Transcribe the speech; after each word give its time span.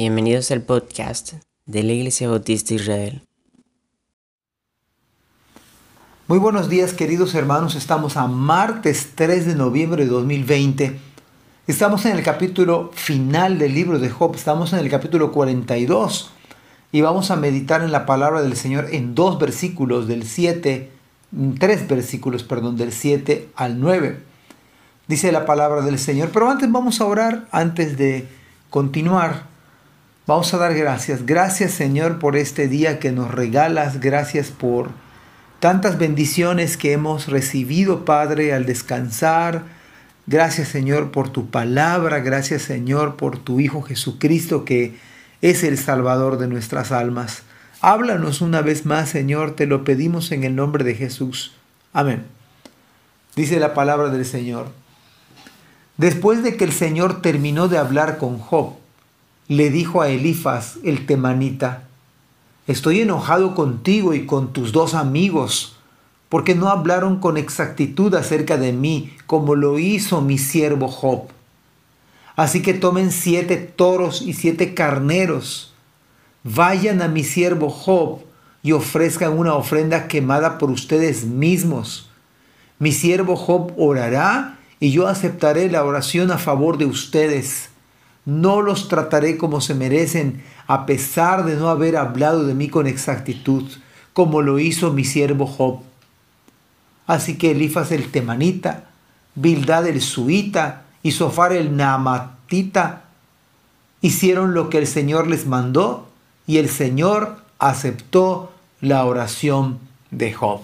Bienvenidos 0.00 0.50
al 0.50 0.62
podcast 0.62 1.34
de 1.66 1.82
la 1.82 1.92
Iglesia 1.92 2.26
Bautista 2.26 2.72
Israel. 2.72 3.20
Muy 6.26 6.38
buenos 6.38 6.70
días 6.70 6.94
queridos 6.94 7.34
hermanos, 7.34 7.74
estamos 7.74 8.16
a 8.16 8.26
martes 8.26 9.10
3 9.14 9.44
de 9.44 9.54
noviembre 9.56 10.04
de 10.04 10.10
2020. 10.10 10.98
Estamos 11.66 12.06
en 12.06 12.16
el 12.16 12.22
capítulo 12.22 12.90
final 12.94 13.58
del 13.58 13.74
libro 13.74 13.98
de 13.98 14.08
Job, 14.08 14.36
estamos 14.36 14.72
en 14.72 14.78
el 14.78 14.88
capítulo 14.88 15.32
42 15.32 16.30
y 16.92 17.02
vamos 17.02 17.30
a 17.30 17.36
meditar 17.36 17.82
en 17.82 17.92
la 17.92 18.06
palabra 18.06 18.40
del 18.40 18.56
Señor 18.56 18.86
en 18.92 19.14
dos 19.14 19.38
versículos 19.38 20.08
del 20.08 20.22
7, 20.22 20.90
tres 21.58 21.86
versículos, 21.86 22.42
perdón, 22.42 22.78
del 22.78 22.94
7 22.94 23.50
al 23.54 23.78
9. 23.78 24.18
Dice 25.08 25.30
la 25.30 25.44
palabra 25.44 25.82
del 25.82 25.98
Señor, 25.98 26.30
pero 26.32 26.50
antes 26.50 26.72
vamos 26.72 27.02
a 27.02 27.04
orar, 27.04 27.48
antes 27.50 27.98
de 27.98 28.26
continuar. 28.70 29.50
Vamos 30.30 30.54
a 30.54 30.58
dar 30.58 30.74
gracias. 30.74 31.26
Gracias 31.26 31.72
Señor 31.72 32.20
por 32.20 32.36
este 32.36 32.68
día 32.68 33.00
que 33.00 33.10
nos 33.10 33.32
regalas. 33.32 33.98
Gracias 33.98 34.52
por 34.52 34.90
tantas 35.58 35.98
bendiciones 35.98 36.76
que 36.76 36.92
hemos 36.92 37.26
recibido, 37.26 38.04
Padre, 38.04 38.54
al 38.54 38.64
descansar. 38.64 39.64
Gracias 40.28 40.68
Señor 40.68 41.10
por 41.10 41.30
tu 41.30 41.50
palabra. 41.50 42.20
Gracias 42.20 42.62
Señor 42.62 43.16
por 43.16 43.38
tu 43.38 43.58
Hijo 43.58 43.82
Jesucristo 43.82 44.64
que 44.64 44.94
es 45.42 45.64
el 45.64 45.76
Salvador 45.76 46.38
de 46.38 46.46
nuestras 46.46 46.92
almas. 46.92 47.42
Háblanos 47.80 48.40
una 48.40 48.62
vez 48.62 48.86
más, 48.86 49.08
Señor, 49.08 49.56
te 49.56 49.66
lo 49.66 49.82
pedimos 49.82 50.30
en 50.30 50.44
el 50.44 50.54
nombre 50.54 50.84
de 50.84 50.94
Jesús. 50.94 51.56
Amén. 51.92 52.24
Dice 53.34 53.58
la 53.58 53.74
palabra 53.74 54.10
del 54.10 54.24
Señor. 54.24 54.68
Después 55.96 56.44
de 56.44 56.56
que 56.56 56.62
el 56.62 56.72
Señor 56.72 57.20
terminó 57.20 57.66
de 57.66 57.78
hablar 57.78 58.16
con 58.16 58.38
Job, 58.38 58.79
le 59.50 59.68
dijo 59.68 60.00
a 60.00 60.08
Elifas 60.08 60.78
el 60.84 61.06
temanita, 61.06 61.88
Estoy 62.68 63.00
enojado 63.00 63.56
contigo 63.56 64.14
y 64.14 64.24
con 64.24 64.52
tus 64.52 64.70
dos 64.70 64.94
amigos, 64.94 65.76
porque 66.28 66.54
no 66.54 66.68
hablaron 66.68 67.18
con 67.18 67.36
exactitud 67.36 68.14
acerca 68.14 68.58
de 68.58 68.72
mí, 68.72 69.12
como 69.26 69.56
lo 69.56 69.80
hizo 69.80 70.20
mi 70.20 70.38
siervo 70.38 70.86
Job. 70.86 71.30
Así 72.36 72.62
que 72.62 72.74
tomen 72.74 73.10
siete 73.10 73.56
toros 73.56 74.22
y 74.22 74.34
siete 74.34 74.72
carneros, 74.72 75.74
vayan 76.44 77.02
a 77.02 77.08
mi 77.08 77.24
siervo 77.24 77.70
Job 77.70 78.20
y 78.62 78.70
ofrezcan 78.70 79.36
una 79.36 79.54
ofrenda 79.54 80.06
quemada 80.06 80.58
por 80.58 80.70
ustedes 80.70 81.24
mismos. 81.24 82.08
Mi 82.78 82.92
siervo 82.92 83.34
Job 83.34 83.72
orará 83.76 84.60
y 84.78 84.92
yo 84.92 85.08
aceptaré 85.08 85.68
la 85.68 85.82
oración 85.82 86.30
a 86.30 86.38
favor 86.38 86.78
de 86.78 86.86
ustedes 86.86 87.69
no 88.24 88.62
los 88.62 88.88
trataré 88.88 89.36
como 89.36 89.60
se 89.60 89.74
merecen, 89.74 90.42
a 90.66 90.86
pesar 90.86 91.44
de 91.44 91.56
no 91.56 91.68
haber 91.68 91.96
hablado 91.96 92.46
de 92.46 92.54
mí 92.54 92.68
con 92.68 92.86
exactitud, 92.86 93.64
como 94.12 94.42
lo 94.42 94.58
hizo 94.58 94.92
mi 94.92 95.04
siervo 95.04 95.46
Job. 95.46 95.80
Así 97.06 97.38
que 97.38 97.52
Elifas 97.52 97.90
el 97.92 98.10
temanita, 98.10 98.84
Bildad 99.34 99.86
el 99.86 100.00
suita 100.00 100.82
y 101.02 101.12
Sofar 101.12 101.52
el 101.52 101.76
naamatita 101.76 103.04
hicieron 104.00 104.54
lo 104.54 104.70
que 104.70 104.78
el 104.78 104.86
Señor 104.86 105.26
les 105.26 105.46
mandó 105.46 106.08
y 106.46 106.58
el 106.58 106.68
Señor 106.68 107.38
aceptó 107.58 108.52
la 108.80 109.04
oración 109.04 109.78
de 110.10 110.32
Job. 110.32 110.62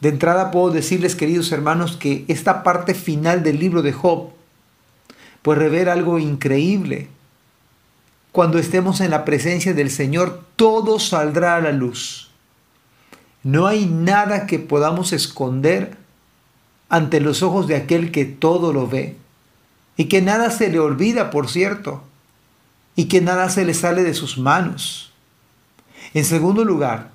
De 0.00 0.08
entrada 0.08 0.50
puedo 0.50 0.70
decirles, 0.70 1.16
queridos 1.16 1.50
hermanos, 1.50 1.96
que 1.96 2.24
esta 2.28 2.62
parte 2.62 2.94
final 2.94 3.42
del 3.42 3.58
libro 3.58 3.82
de 3.82 3.92
Job 3.92 4.30
pues 5.42 5.58
rever 5.58 5.88
algo 5.88 6.18
increíble. 6.18 7.08
Cuando 8.32 8.58
estemos 8.58 9.00
en 9.00 9.10
la 9.10 9.24
presencia 9.24 9.74
del 9.74 9.90
Señor, 9.90 10.44
todo 10.56 10.98
saldrá 10.98 11.56
a 11.56 11.60
la 11.60 11.72
luz. 11.72 12.30
No 13.42 13.66
hay 13.66 13.86
nada 13.86 14.46
que 14.46 14.58
podamos 14.58 15.12
esconder 15.12 15.96
ante 16.88 17.20
los 17.20 17.42
ojos 17.42 17.66
de 17.66 17.76
aquel 17.76 18.10
que 18.10 18.24
todo 18.24 18.72
lo 18.72 18.88
ve 18.88 19.16
y 19.96 20.04
que 20.04 20.22
nada 20.22 20.50
se 20.50 20.68
le 20.70 20.78
olvida, 20.78 21.30
por 21.30 21.48
cierto, 21.48 22.02
y 22.94 23.06
que 23.06 23.20
nada 23.20 23.48
se 23.50 23.64
le 23.64 23.74
sale 23.74 24.04
de 24.04 24.14
sus 24.14 24.38
manos. 24.38 25.12
En 26.14 26.24
segundo 26.24 26.64
lugar, 26.64 27.10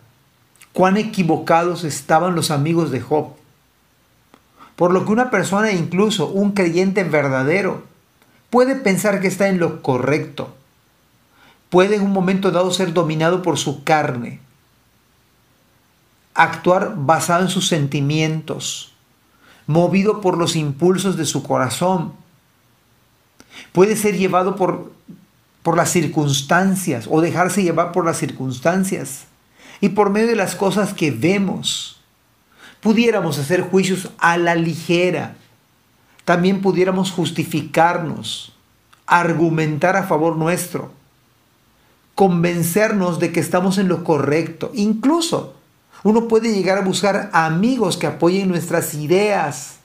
cuán 0.73 0.97
equivocados 0.97 1.83
estaban 1.83 2.35
los 2.35 2.51
amigos 2.51 2.91
de 2.91 3.01
Job. 3.01 3.33
Por 4.75 4.91
lo 4.91 5.05
que 5.05 5.11
una 5.11 5.29
persona, 5.29 5.71
incluso 5.71 6.27
un 6.27 6.51
creyente 6.51 7.03
verdadero, 7.03 7.83
puede 8.53 8.75
pensar 8.75 9.19
que 9.19 9.27
está 9.27 9.47
en 9.47 9.57
lo 9.57 9.81
correcto. 9.81 10.55
Puede 11.71 11.95
en 11.95 12.03
un 12.03 12.11
momento 12.11 12.51
dado 12.51 12.69
ser 12.69 12.93
dominado 12.93 13.41
por 13.41 13.57
su 13.57 13.83
carne. 13.83 14.41
Actuar 16.35 16.93
basado 16.95 17.41
en 17.41 17.49
sus 17.49 17.67
sentimientos, 17.67 18.93
movido 19.65 20.21
por 20.21 20.37
los 20.37 20.55
impulsos 20.55 21.17
de 21.17 21.25
su 21.25 21.41
corazón. 21.41 22.13
Puede 23.71 23.95
ser 23.95 24.19
llevado 24.19 24.55
por, 24.55 24.91
por 25.63 25.75
las 25.75 25.89
circunstancias 25.89 27.07
o 27.09 27.21
dejarse 27.21 27.63
llevar 27.63 27.91
por 27.91 28.05
las 28.05 28.17
circunstancias 28.17 29.25
y 29.81 29.89
por 29.89 30.11
medio 30.11 30.27
de 30.27 30.35
las 30.35 30.53
cosas 30.53 30.93
que 30.93 31.09
vemos. 31.09 32.01
Pudiéramos 32.81 33.39
hacer 33.39 33.61
juicios 33.61 34.11
a 34.19 34.37
la 34.37 34.53
ligera 34.53 35.37
también 36.25 36.61
pudiéramos 36.61 37.11
justificarnos, 37.11 38.53
argumentar 39.05 39.95
a 39.95 40.03
favor 40.03 40.37
nuestro, 40.37 40.91
convencernos 42.15 43.19
de 43.19 43.31
que 43.31 43.39
estamos 43.39 43.77
en 43.77 43.87
lo 43.87 44.03
correcto. 44.03 44.71
Incluso 44.73 45.55
uno 46.03 46.27
puede 46.27 46.53
llegar 46.53 46.77
a 46.77 46.81
buscar 46.81 47.29
amigos 47.33 47.97
que 47.97 48.07
apoyen 48.07 48.47
nuestras 48.47 48.93
ideas, 48.93 49.77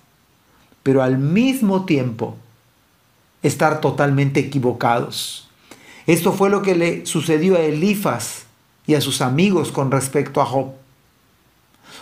pero 0.82 1.02
al 1.02 1.18
mismo 1.18 1.84
tiempo 1.84 2.36
estar 3.42 3.80
totalmente 3.80 4.40
equivocados. 4.40 5.48
Esto 6.06 6.32
fue 6.32 6.50
lo 6.50 6.62
que 6.62 6.74
le 6.74 7.06
sucedió 7.06 7.56
a 7.56 7.60
Elifas 7.60 8.44
y 8.86 8.94
a 8.94 9.00
sus 9.00 9.20
amigos 9.20 9.70
con 9.70 9.90
respecto 9.90 10.40
a 10.40 10.46
Job. 10.46 10.72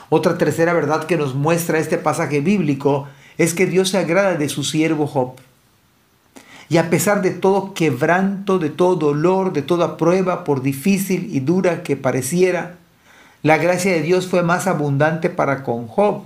Otra 0.08 0.38
tercera 0.38 0.72
verdad 0.72 1.04
que 1.04 1.16
nos 1.16 1.34
muestra 1.34 1.78
este 1.78 1.98
pasaje 1.98 2.40
bíblico 2.40 3.08
es 3.38 3.54
que 3.54 3.66
Dios 3.66 3.90
se 3.90 3.98
agrada 3.98 4.34
de 4.34 4.48
su 4.48 4.64
siervo 4.64 5.06
Job. 5.06 5.34
Y 6.68 6.78
a 6.78 6.90
pesar 6.90 7.22
de 7.22 7.30
todo 7.30 7.74
quebranto, 7.74 8.58
de 8.58 8.70
todo 8.70 8.96
dolor, 8.96 9.52
de 9.52 9.62
toda 9.62 9.96
prueba, 9.96 10.44
por 10.44 10.62
difícil 10.62 11.28
y 11.32 11.40
dura 11.40 11.82
que 11.82 11.96
pareciera, 11.96 12.76
la 13.42 13.58
gracia 13.58 13.92
de 13.92 14.02
Dios 14.02 14.26
fue 14.26 14.42
más 14.42 14.66
abundante 14.66 15.30
para 15.30 15.62
con 15.62 15.86
Job, 15.86 16.24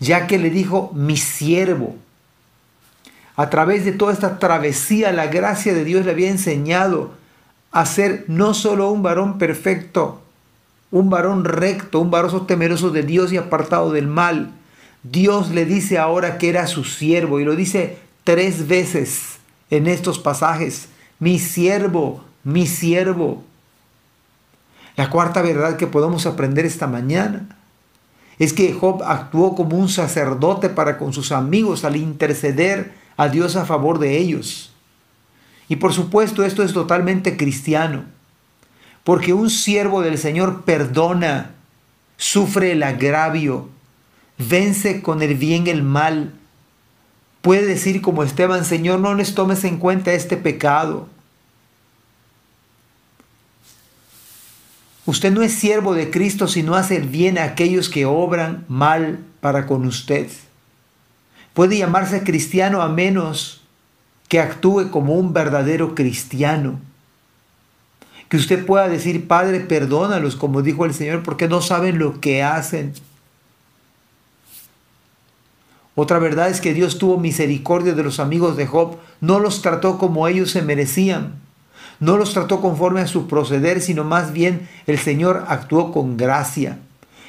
ya 0.00 0.26
que 0.26 0.38
le 0.38 0.50
dijo 0.50 0.90
mi 0.94 1.16
siervo. 1.16 1.94
A 3.36 3.48
través 3.48 3.84
de 3.84 3.92
toda 3.92 4.12
esta 4.12 4.38
travesía, 4.38 5.12
la 5.12 5.28
gracia 5.28 5.72
de 5.72 5.84
Dios 5.84 6.04
le 6.04 6.10
había 6.10 6.30
enseñado 6.30 7.12
a 7.70 7.86
ser 7.86 8.24
no 8.26 8.54
solo 8.54 8.90
un 8.90 9.02
varón 9.02 9.38
perfecto, 9.38 10.20
un 10.90 11.08
varón 11.08 11.44
recto, 11.44 12.00
un 12.00 12.10
varón 12.10 12.46
temeroso 12.46 12.90
de 12.90 13.04
Dios 13.04 13.32
y 13.32 13.36
apartado 13.36 13.92
del 13.92 14.08
mal, 14.08 14.52
Dios 15.02 15.50
le 15.50 15.64
dice 15.64 15.98
ahora 15.98 16.38
que 16.38 16.48
era 16.48 16.66
su 16.66 16.84
siervo 16.84 17.40
y 17.40 17.44
lo 17.44 17.56
dice 17.56 17.98
tres 18.24 18.68
veces 18.68 19.38
en 19.70 19.86
estos 19.86 20.18
pasajes. 20.18 20.88
Mi 21.18 21.38
siervo, 21.38 22.24
mi 22.44 22.66
siervo. 22.66 23.44
La 24.96 25.08
cuarta 25.08 25.40
verdad 25.42 25.76
que 25.76 25.86
podemos 25.86 26.26
aprender 26.26 26.66
esta 26.66 26.86
mañana 26.86 27.56
es 28.38 28.52
que 28.52 28.72
Job 28.72 29.02
actuó 29.04 29.54
como 29.54 29.76
un 29.76 29.88
sacerdote 29.88 30.70
para 30.70 30.98
con 30.98 31.12
sus 31.12 31.30
amigos 31.30 31.84
al 31.84 31.96
interceder 31.96 32.92
a 33.16 33.28
Dios 33.28 33.56
a 33.56 33.66
favor 33.66 33.98
de 33.98 34.18
ellos. 34.18 34.72
Y 35.68 35.76
por 35.76 35.92
supuesto 35.92 36.42
esto 36.42 36.62
es 36.62 36.72
totalmente 36.72 37.36
cristiano, 37.36 38.04
porque 39.04 39.34
un 39.34 39.50
siervo 39.50 40.02
del 40.02 40.18
Señor 40.18 40.62
perdona, 40.62 41.52
sufre 42.16 42.72
el 42.72 42.82
agravio, 42.82 43.68
vence 44.48 45.02
con 45.02 45.22
el 45.22 45.34
bien 45.34 45.66
el 45.66 45.82
mal. 45.82 46.32
Puede 47.42 47.66
decir 47.66 48.02
como 48.02 48.22
Esteban, 48.22 48.64
Señor, 48.64 49.00
no 49.00 49.14
les 49.14 49.34
tomes 49.34 49.64
en 49.64 49.78
cuenta 49.78 50.12
este 50.12 50.36
pecado. 50.36 51.08
Usted 55.06 55.32
no 55.32 55.42
es 55.42 55.52
siervo 55.52 55.94
de 55.94 56.10
Cristo 56.10 56.46
si 56.46 56.62
no 56.62 56.74
hace 56.74 57.00
bien 57.00 57.38
a 57.38 57.44
aquellos 57.44 57.88
que 57.88 58.06
obran 58.06 58.64
mal 58.68 59.18
para 59.40 59.66
con 59.66 59.86
usted. 59.86 60.28
Puede 61.54 61.78
llamarse 61.78 62.22
cristiano 62.22 62.82
a 62.82 62.88
menos 62.88 63.62
que 64.28 64.38
actúe 64.38 64.90
como 64.90 65.14
un 65.14 65.32
verdadero 65.32 65.94
cristiano. 65.94 66.78
Que 68.28 68.36
usted 68.36 68.64
pueda 68.64 68.88
decir, 68.88 69.26
Padre, 69.26 69.58
perdónalos, 69.58 70.36
como 70.36 70.62
dijo 70.62 70.84
el 70.84 70.94
Señor, 70.94 71.24
porque 71.24 71.48
no 71.48 71.60
saben 71.60 71.98
lo 71.98 72.20
que 72.20 72.44
hacen. 72.44 72.92
Otra 75.94 76.18
verdad 76.18 76.48
es 76.48 76.60
que 76.60 76.74
Dios 76.74 76.98
tuvo 76.98 77.18
misericordia 77.18 77.94
de 77.94 78.02
los 78.02 78.20
amigos 78.20 78.56
de 78.56 78.66
Job, 78.66 78.96
no 79.20 79.38
los 79.40 79.62
trató 79.62 79.98
como 79.98 80.28
ellos 80.28 80.50
se 80.50 80.62
merecían, 80.62 81.34
no 81.98 82.16
los 82.16 82.32
trató 82.32 82.60
conforme 82.60 83.00
a 83.00 83.06
su 83.06 83.26
proceder, 83.26 83.80
sino 83.80 84.04
más 84.04 84.32
bien 84.32 84.68
el 84.86 84.98
Señor 84.98 85.44
actuó 85.48 85.92
con 85.92 86.16
gracia. 86.16 86.78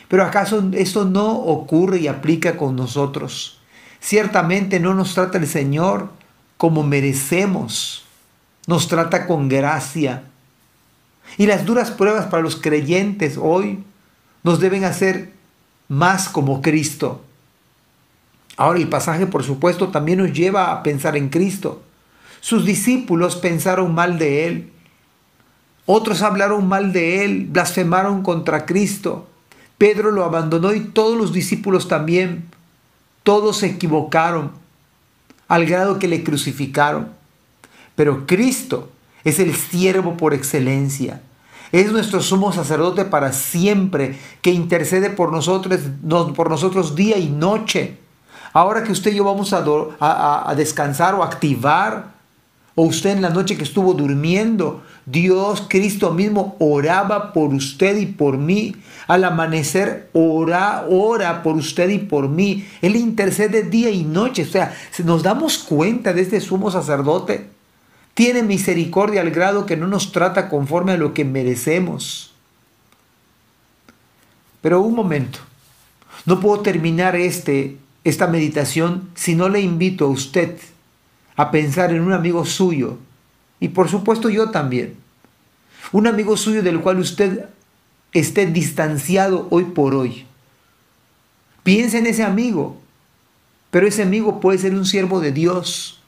Pero 0.07 0.23
¿acaso 0.23 0.63
esto 0.73 1.05
no 1.05 1.31
ocurre 1.31 1.99
y 1.99 2.07
aplica 2.07 2.57
con 2.57 2.75
nosotros? 2.75 3.59
Ciertamente 3.99 4.79
no 4.79 4.93
nos 4.93 5.13
trata 5.13 5.37
el 5.37 5.47
Señor 5.47 6.09
como 6.57 6.83
merecemos, 6.83 8.05
nos 8.67 8.87
trata 8.87 9.27
con 9.27 9.49
gracia. 9.49 10.23
Y 11.37 11.47
las 11.47 11.65
duras 11.65 11.91
pruebas 11.91 12.25
para 12.27 12.43
los 12.43 12.55
creyentes 12.55 13.37
hoy 13.41 13.83
nos 14.43 14.59
deben 14.59 14.83
hacer 14.83 15.33
más 15.87 16.29
como 16.29 16.61
Cristo. 16.61 17.23
Ahora 18.61 18.77
el 18.77 18.89
pasaje, 18.89 19.25
por 19.25 19.41
supuesto, 19.41 19.87
también 19.87 20.19
nos 20.19 20.33
lleva 20.33 20.71
a 20.71 20.83
pensar 20.83 21.17
en 21.17 21.29
Cristo. 21.29 21.81
Sus 22.41 22.63
discípulos 22.63 23.35
pensaron 23.35 23.95
mal 23.95 24.19
de 24.19 24.45
Él. 24.45 24.71
Otros 25.87 26.21
hablaron 26.21 26.67
mal 26.67 26.93
de 26.93 27.25
Él, 27.25 27.47
blasfemaron 27.49 28.21
contra 28.21 28.67
Cristo. 28.67 29.27
Pedro 29.79 30.11
lo 30.11 30.23
abandonó 30.23 30.75
y 30.75 30.81
todos 30.81 31.17
los 31.17 31.33
discípulos 31.33 31.87
también. 31.87 32.51
Todos 33.23 33.57
se 33.57 33.65
equivocaron 33.65 34.51
al 35.47 35.65
grado 35.65 35.97
que 35.97 36.07
le 36.07 36.23
crucificaron. 36.23 37.09
Pero 37.95 38.27
Cristo 38.27 38.91
es 39.23 39.39
el 39.39 39.55
siervo 39.55 40.17
por 40.17 40.35
excelencia. 40.35 41.23
Es 41.71 41.91
nuestro 41.91 42.21
sumo 42.21 42.53
sacerdote 42.53 43.05
para 43.05 43.33
siempre, 43.33 44.19
que 44.43 44.51
intercede 44.51 45.09
por 45.09 45.31
nosotros, 45.31 45.79
por 46.35 46.51
nosotros 46.51 46.95
día 46.95 47.17
y 47.17 47.27
noche. 47.27 47.97
Ahora 48.53 48.83
que 48.83 48.91
usted 48.91 49.11
y 49.11 49.15
yo 49.15 49.23
vamos 49.23 49.53
a, 49.53 50.53
descansar 50.55 51.15
o 51.15 51.23
activar, 51.23 52.11
o 52.75 52.83
usted 52.83 53.11
en 53.11 53.21
la 53.21 53.29
noche 53.29 53.57
que 53.57 53.63
estuvo 53.63 53.93
durmiendo, 53.93 54.83
Dios, 55.05 55.65
Cristo 55.67 56.11
mismo, 56.11 56.55
oraba 56.59 57.33
por 57.33 57.53
usted 57.53 57.97
y 57.97 58.05
por 58.05 58.37
mí. 58.37 58.75
Al 59.07 59.23
amanecer, 59.23 60.09
ora, 60.13 60.85
ora 60.89 61.43
por 61.43 61.55
usted 61.55 61.89
y 61.89 61.99
por 61.99 62.29
mí. 62.29 62.67
Él 62.81 62.95
intercede 62.95 63.63
día 63.63 63.89
y 63.89 64.03
noche. 64.03 64.43
O 64.43 64.47
sea, 64.47 64.75
nos 65.03 65.23
damos 65.23 65.57
cuenta 65.57 66.13
de 66.13 66.21
este 66.21 66.39
sumo 66.39 66.71
sacerdote. 66.71 67.47
Tiene 68.13 68.43
misericordia 68.43 69.21
al 69.21 69.31
grado 69.31 69.65
que 69.65 69.77
no 69.77 69.87
nos 69.87 70.11
trata 70.11 70.49
conforme 70.49 70.93
a 70.93 70.97
lo 70.97 71.13
que 71.13 71.25
merecemos. 71.25 72.33
Pero 74.61 74.81
un 74.81 74.95
momento. 74.95 75.39
No 76.25 76.39
puedo 76.39 76.61
terminar 76.61 77.15
este 77.15 77.77
esta 78.03 78.27
meditación 78.27 79.09
si 79.15 79.35
no 79.35 79.49
le 79.49 79.61
invito 79.61 80.05
a 80.05 80.09
usted 80.09 80.57
a 81.35 81.51
pensar 81.51 81.91
en 81.91 82.01
un 82.01 82.13
amigo 82.13 82.45
suyo 82.45 82.97
y 83.59 83.69
por 83.69 83.89
supuesto 83.89 84.29
yo 84.29 84.49
también. 84.49 84.95
Un 85.91 86.07
amigo 86.07 86.35
suyo 86.37 86.63
del 86.63 86.81
cual 86.81 86.99
usted 86.99 87.45
esté 88.13 88.45
distanciado 88.45 89.47
hoy 89.51 89.65
por 89.65 89.95
hoy. 89.95 90.25
Piense 91.63 91.99
en 91.99 92.07
ese 92.07 92.23
amigo, 92.23 92.81
pero 93.69 93.87
ese 93.87 94.03
amigo 94.03 94.39
puede 94.39 94.57
ser 94.57 94.73
un 94.73 94.85
siervo 94.85 95.19
de 95.19 95.31
Dios. 95.31 96.01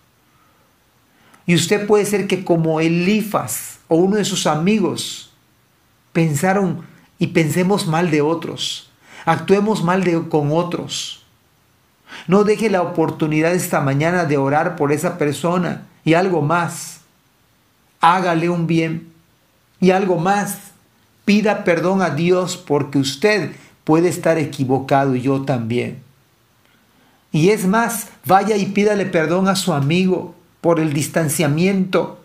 Y 1.46 1.56
usted 1.56 1.86
puede 1.86 2.06
ser 2.06 2.28
que 2.28 2.44
como 2.44 2.80
Elifas 2.80 3.80
o 3.88 3.96
uno 3.96 4.16
de 4.16 4.26
sus 4.26 4.48
amigos 4.48 5.32
pensaron 6.12 6.82
y 7.20 7.28
pensemos 7.28 7.86
mal 7.86 8.10
de 8.12 8.22
otros, 8.22 8.90
actuemos 9.26 9.84
mal 9.84 10.30
con 10.30 10.52
otros. 10.52 11.23
No 12.28 12.44
deje 12.44 12.70
la 12.70 12.82
oportunidad 12.82 13.54
esta 13.54 13.82
mañana 13.82 14.26
de 14.26 14.38
orar 14.38 14.76
por 14.76 14.92
esa 14.92 15.18
persona 15.18 15.84
y 16.04 16.14
algo 16.14 16.42
más. 16.42 17.02
Hágale 18.02 18.50
un 18.50 18.68
bien 18.68 19.12
y 19.80 19.92
algo 19.92 20.18
más. 20.18 20.58
Pida 21.26 21.64
perdón 21.64 22.02
a 22.02 22.10
Dios 22.10 22.58
porque 22.58 23.00
usted 23.00 23.52
puede 23.84 24.10
estar 24.10 24.38
equivocado 24.38 25.16
y 25.16 25.22
yo 25.22 25.42
también. 25.44 26.02
Y 27.32 27.50
es 27.50 27.66
más, 27.66 28.10
vaya 28.26 28.58
y 28.58 28.68
pídale 28.68 29.06
perdón 29.06 29.48
a 29.48 29.56
su 29.56 29.74
amigo 29.74 30.36
por 30.62 30.80
el 30.80 30.94
distanciamiento. 30.94 32.20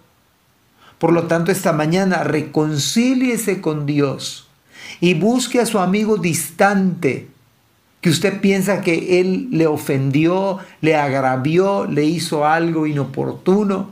Por 0.98 1.12
lo 1.12 1.26
tanto, 1.26 1.50
esta 1.50 1.72
mañana 1.72 2.24
reconcíliese 2.24 3.60
con 3.60 3.86
Dios 3.86 4.48
y 5.00 5.14
busque 5.14 5.60
a 5.60 5.66
su 5.66 5.78
amigo 5.78 6.16
distante 6.16 7.28
que 8.00 8.10
usted 8.10 8.40
piensa 8.40 8.80
que 8.80 9.20
él 9.20 9.48
le 9.50 9.66
ofendió, 9.66 10.58
le 10.80 10.96
agravió, 10.96 11.86
le 11.86 12.04
hizo 12.04 12.46
algo 12.46 12.86
inoportuno. 12.86 13.90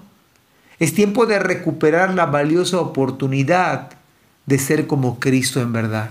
Es 0.79 0.95
tiempo 0.95 1.27
de 1.27 1.39
recuperar 1.39 2.15
la 2.15 2.27
valiosa 2.27 2.79
oportunidad 2.79 3.91
de 4.47 4.59
ser 4.59 4.87
como 4.87 5.19
Cristo 5.19 5.61
en 5.61 5.73
verdad. 5.73 6.11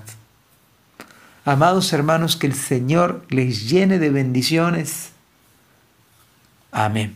Amados 1.45 1.93
hermanos, 1.93 2.35
que 2.35 2.47
el 2.47 2.55
Señor 2.55 3.23
les 3.29 3.69
llene 3.69 3.99
de 3.99 4.09
bendiciones. 4.09 5.11
Amén. 6.71 7.15